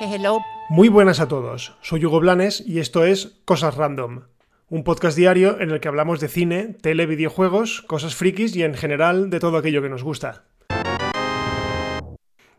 [0.00, 0.38] Hello.
[0.68, 4.22] Muy buenas a todos, soy Hugo Blanes y esto es Cosas Random,
[4.68, 8.74] un podcast diario en el que hablamos de cine, tele, videojuegos, cosas frikis y en
[8.74, 10.44] general de todo aquello que nos gusta.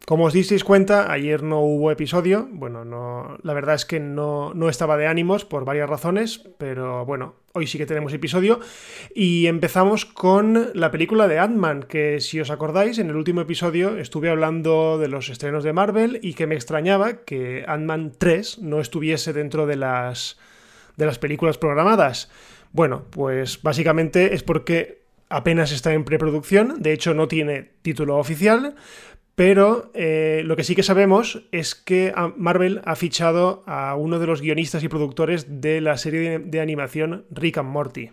[0.09, 2.47] Como os disteis cuenta, ayer no hubo episodio.
[2.51, 7.05] Bueno, no, la verdad es que no, no, estaba de ánimos por varias razones, pero
[7.05, 8.59] bueno, hoy sí que tenemos episodio.
[9.13, 13.97] Y empezamos con la película de Ant-Man, que si os acordáis, en el último episodio
[13.97, 18.79] estuve hablando de los estrenos de Marvel y que me extrañaba que Ant-Man 3 no
[18.79, 20.39] estuviese dentro de las,
[20.97, 22.31] de las películas programadas.
[22.71, 28.75] Bueno, pues básicamente es porque apenas está en preproducción, de hecho no tiene título oficial,
[29.39, 34.27] pero eh, lo que sí que sabemos es que Marvel ha fichado a uno de
[34.27, 38.09] los guionistas y productores de la serie de, animación Rick and Morty.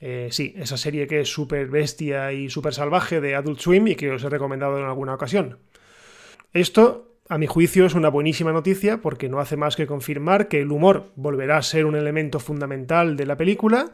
[0.00, 3.94] Eh, sí, esa serie que es súper bestia y súper salvaje de Adult Swim y
[3.94, 5.58] que os he recomendado en alguna ocasión.
[6.52, 10.60] Esto, a mi juicio, es una buenísima noticia porque no hace más que confirmar que
[10.60, 13.92] el humor volverá a ser un elemento fundamental de la película,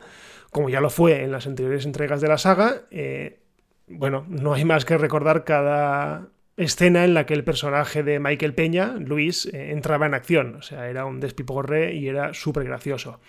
[0.50, 2.84] como ya lo fue en las anteriores entregas de la saga.
[2.90, 3.40] Eh,
[3.86, 6.28] bueno, no hay más que recordar cada
[6.58, 10.56] escena en la que el personaje de Michael Peña, Luis, eh, entraba en acción.
[10.56, 13.20] O sea, era un despiporre y era súper gracioso.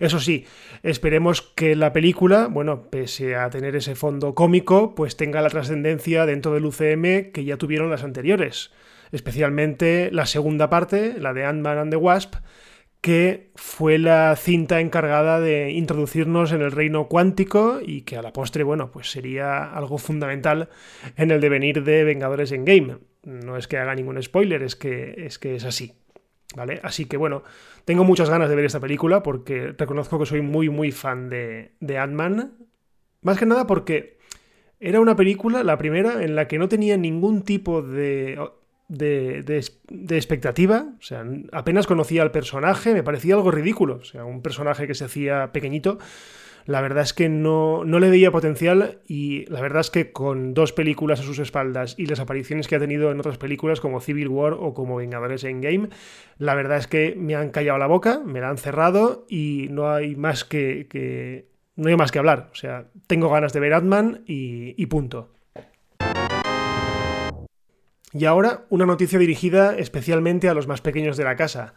[0.00, 0.46] Eso sí,
[0.82, 6.24] esperemos que la película, bueno, pese a tener ese fondo cómico, pues tenga la trascendencia
[6.24, 8.72] dentro del UCM que ya tuvieron las anteriores.
[9.12, 12.36] Especialmente la segunda parte, la de Ant-Man and the Wasp,
[13.00, 18.32] que fue la cinta encargada de introducirnos en el reino cuántico y que a la
[18.32, 20.68] postre, bueno, pues sería algo fundamental
[21.16, 22.98] en el devenir de Vengadores en Game.
[23.22, 25.94] No es que haga ningún spoiler, es que es, que es así.
[26.56, 26.80] ¿Vale?
[26.82, 27.42] Así que bueno,
[27.84, 31.72] tengo muchas ganas de ver esta película porque reconozco que soy muy, muy fan de,
[31.80, 32.54] de Ant-Man.
[33.20, 34.18] Más que nada porque
[34.80, 38.38] era una película, la primera, en la que no tenía ningún tipo de
[38.88, 39.44] de,
[40.10, 40.86] expectativa.
[40.98, 43.96] O sea, apenas conocía al personaje, me parecía algo ridículo.
[43.96, 45.98] O sea, un personaje que se hacía pequeñito.
[46.66, 50.52] La verdad es que no, no le veía potencial y la verdad es que con
[50.52, 54.00] dos películas a sus espaldas y las apariciones que ha tenido en otras películas como
[54.02, 55.88] Civil War o como Vengadores Endgame,
[56.36, 59.90] la verdad es que me han callado la boca, me la han cerrado y no
[59.90, 62.50] hay más que, no hay más que hablar.
[62.52, 65.37] O sea, tengo ganas de ver Atman y punto.
[68.12, 71.74] Y ahora una noticia dirigida especialmente a los más pequeños de la casa.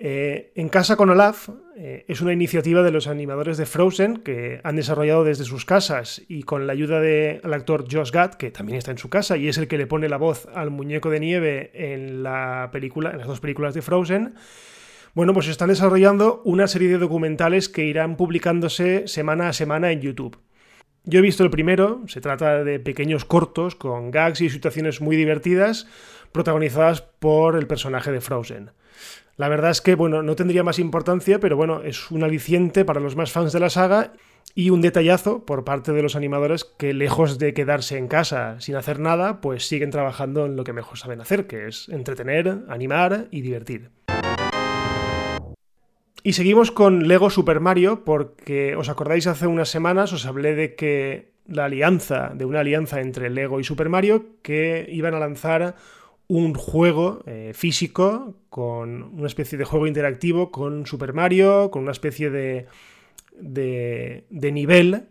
[0.00, 4.60] Eh, en Casa con Olaf eh, es una iniciativa de los animadores de Frozen que
[4.62, 8.78] han desarrollado desde sus casas y con la ayuda del actor Josh Gad, que también
[8.78, 11.18] está en su casa y es el que le pone la voz al muñeco de
[11.18, 14.34] nieve en en las dos películas de Frozen.
[15.14, 20.00] Bueno, pues están desarrollando una serie de documentales que irán publicándose semana a semana en
[20.00, 20.38] YouTube.
[21.10, 25.16] Yo he visto el primero, se trata de pequeños cortos con gags y situaciones muy
[25.16, 25.86] divertidas
[26.32, 28.72] protagonizadas por el personaje de Frozen.
[29.38, 33.00] La verdad es que, bueno, no tendría más importancia, pero bueno, es un aliciente para
[33.00, 34.12] los más fans de la saga
[34.54, 38.76] y un detallazo por parte de los animadores que lejos de quedarse en casa sin
[38.76, 43.28] hacer nada, pues siguen trabajando en lo que mejor saben hacer, que es entretener, animar
[43.30, 43.97] y divertir.
[46.28, 50.74] Y seguimos con Lego Super Mario porque os acordáis hace unas semanas os hablé de
[50.74, 55.76] que la alianza, de una alianza entre Lego y Super Mario que iban a lanzar
[56.26, 61.92] un juego eh, físico con una especie de juego interactivo con Super Mario, con una
[61.92, 62.66] especie de,
[63.40, 65.04] de, de nivel,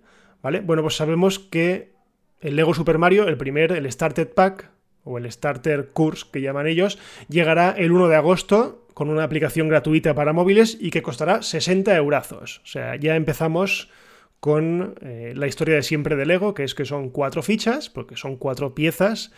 [0.44, 0.60] ¿vale?
[0.60, 1.94] Bueno, pues sabemos que
[2.42, 4.70] el Lego Super Mario, el primer, el Starter Pack,
[5.04, 9.68] o el Starter Course que llaman ellos, llegará el 1 de agosto con una aplicación
[9.68, 12.62] gratuita para móviles y que costará 60 eurazos.
[12.64, 13.92] O sea, ya empezamos
[14.40, 18.18] con eh, la historia de siempre de Lego, que es que son cuatro fichas, porque
[18.18, 19.32] son cuatro piezas.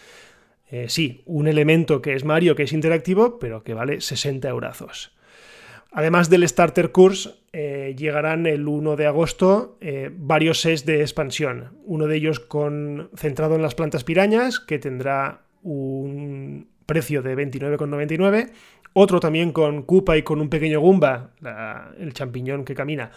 [0.71, 5.11] Eh, sí, un elemento que es Mario, que es interactivo, pero que vale 60 eurazos.
[5.91, 9.77] Además del Starter Course, eh, llegarán el 1 de agosto
[10.13, 11.77] varios sets de expansión.
[11.83, 18.51] Uno de ellos con, centrado en las plantas pirañas, que tendrá un precio de 29,99
[18.93, 21.31] otro también con Koopa y con un pequeño Goomba,
[21.97, 23.11] el champiñón que camina,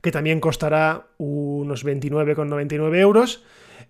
[0.00, 3.44] que también costará unos 29,99 euros.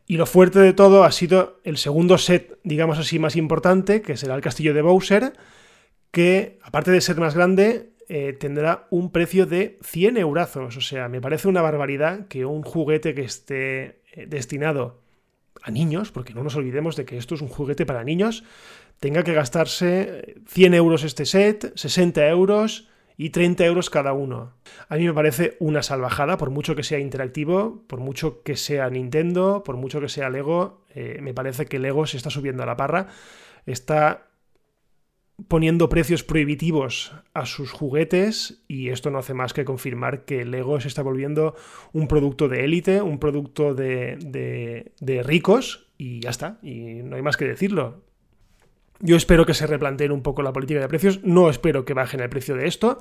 [0.06, 4.16] Y lo fuerte de todo ha sido el segundo set, digamos así, más importante, que
[4.16, 5.32] será el castillo de Bowser,
[6.10, 10.76] que aparte de ser más grande, eh, tendrá un precio de 100 eurazos.
[10.76, 15.00] O sea, me parece una barbaridad que un juguete que esté eh, destinado
[15.62, 18.44] a niños, porque no nos olvidemos de que esto es un juguete para niños,
[19.02, 24.52] tenga que gastarse 100 euros este set, 60 euros y 30 euros cada uno.
[24.88, 28.88] A mí me parece una salvajada, por mucho que sea interactivo, por mucho que sea
[28.90, 32.66] Nintendo, por mucho que sea Lego, eh, me parece que Lego se está subiendo a
[32.66, 33.08] la parra,
[33.66, 34.28] está
[35.48, 40.80] poniendo precios prohibitivos a sus juguetes y esto no hace más que confirmar que Lego
[40.80, 41.56] se está volviendo
[41.92, 47.16] un producto de élite, un producto de, de, de ricos y ya está, y no
[47.16, 48.11] hay más que decirlo.
[49.04, 52.20] Yo espero que se replanteen un poco la política de precios, no espero que bajen
[52.20, 53.00] el precio de esto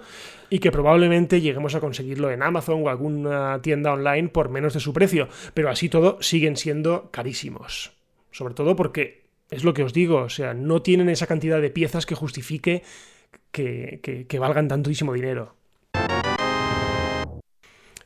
[0.50, 4.80] y que probablemente lleguemos a conseguirlo en Amazon o alguna tienda online por menos de
[4.80, 7.92] su precio, pero así todo siguen siendo carísimos.
[8.32, 11.70] Sobre todo porque es lo que os digo, o sea, no tienen esa cantidad de
[11.70, 12.82] piezas que justifique
[13.52, 15.54] que, que, que valgan tantísimo dinero.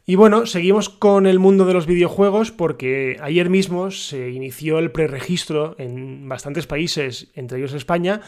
[0.07, 4.91] Y bueno, seguimos con el mundo de los videojuegos porque ayer mismo se inició el
[4.91, 8.21] preregistro en bastantes países, entre ellos España,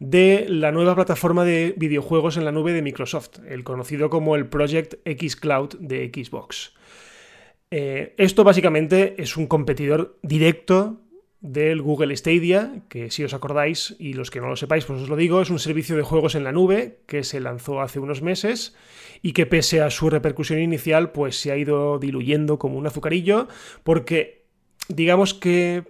[0.00, 4.48] de la nueva plataforma de videojuegos en la nube de Microsoft, el conocido como el
[4.48, 6.72] Project X Cloud de Xbox.
[7.70, 11.00] Eh, esto básicamente es un competidor directo
[11.40, 15.08] del Google Stadia, que si os acordáis y los que no lo sepáis, pues os
[15.08, 18.20] lo digo, es un servicio de juegos en la nube que se lanzó hace unos
[18.20, 18.76] meses
[19.22, 23.48] y que pese a su repercusión inicial, pues se ha ido diluyendo como un azucarillo,
[23.84, 24.44] porque
[24.88, 25.84] digamos que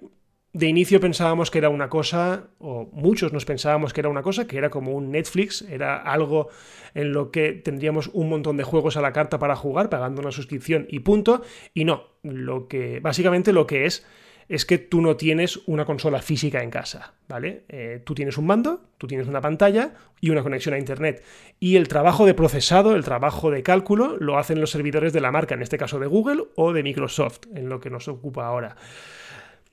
[0.52, 4.46] de inicio pensábamos que era una cosa, o muchos nos pensábamos que era una cosa,
[4.46, 6.48] que era como un Netflix, era algo
[6.94, 10.32] en lo que tendríamos un montón de juegos a la carta para jugar, pagando una
[10.32, 11.42] suscripción y punto,
[11.72, 14.04] y no, lo que básicamente lo que es
[14.50, 17.62] es que tú no tienes una consola física en casa, ¿vale?
[17.68, 21.22] Eh, tú tienes un mando, tú tienes una pantalla y una conexión a Internet.
[21.60, 25.30] Y el trabajo de procesado, el trabajo de cálculo, lo hacen los servidores de la
[25.30, 28.74] marca, en este caso de Google o de Microsoft, en lo que nos ocupa ahora.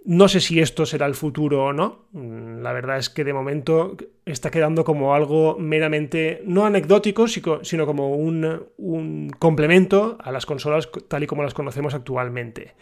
[0.05, 2.05] No sé si esto será el futuro o no.
[2.11, 3.97] Mm, la verdad es que de momento
[4.27, 10.87] está quedando como algo meramente, no anecdótico, sino como un, un complemento a las consolas
[11.07, 12.75] tal y como las conocemos actualmente.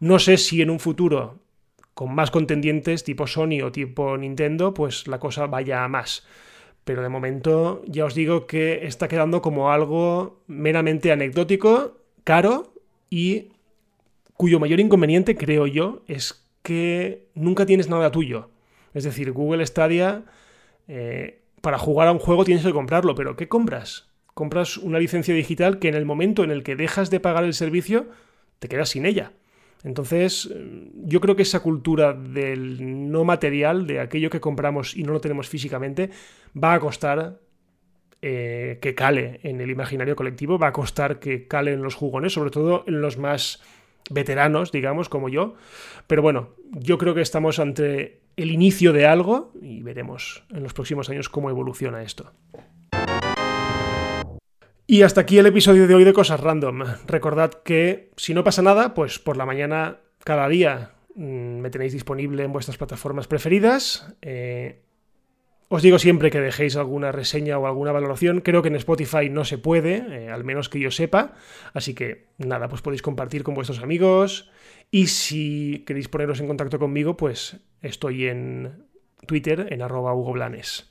[0.00, 1.40] No sé si en un futuro,
[1.94, 6.24] con más contendientes tipo Sony o tipo Nintendo, pues la cosa vaya a más.
[6.84, 12.72] Pero de momento ya os digo que está quedando como algo meramente anecdótico, caro
[13.10, 13.48] y
[14.34, 18.50] cuyo mayor inconveniente, creo yo, es que nunca tienes nada tuyo.
[18.94, 20.24] Es decir, Google Stadia,
[20.86, 24.08] eh, para jugar a un juego tienes que comprarlo, pero ¿qué compras?
[24.34, 27.54] Compras una licencia digital que en el momento en el que dejas de pagar el
[27.54, 28.06] servicio,
[28.60, 29.32] te quedas sin ella.
[29.84, 30.52] Entonces,
[30.94, 35.20] yo creo que esa cultura del no material, de aquello que compramos y no lo
[35.20, 36.10] tenemos físicamente,
[36.56, 37.38] va a costar
[38.20, 42.32] eh, que cale en el imaginario colectivo, va a costar que cale en los jugones,
[42.32, 43.62] sobre todo en los más
[44.10, 45.54] veteranos, digamos, como yo.
[46.08, 50.72] Pero bueno, yo creo que estamos ante el inicio de algo y veremos en los
[50.72, 52.32] próximos años cómo evoluciona esto.
[54.90, 56.82] Y hasta aquí el episodio de hoy de Cosas Random.
[57.06, 61.92] Recordad que si no pasa nada, pues por la mañana cada día mm, me tenéis
[61.92, 64.16] disponible en vuestras plataformas preferidas.
[64.22, 64.80] Eh,
[65.68, 68.40] os digo siempre que dejéis alguna reseña o alguna valoración.
[68.40, 71.34] Creo que en Spotify no se puede, eh, al menos que yo sepa.
[71.74, 74.50] Así que nada, pues podéis compartir con vuestros amigos.
[74.90, 78.86] Y si queréis poneros en contacto conmigo, pues estoy en
[79.26, 80.90] Twitter, en arroba Hugo Blanes.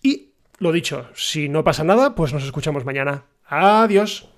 [0.00, 3.24] Y lo dicho, si no pasa nada, pues nos escuchamos mañana.
[3.46, 4.28] Adiós.